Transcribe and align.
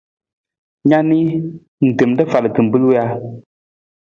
Na 0.89 0.97
ni, 1.09 1.19
ng 1.83 1.91
tem 1.97 2.11
rafal 2.19 2.45
kimbilung 2.55 2.93
ja? 2.95 3.05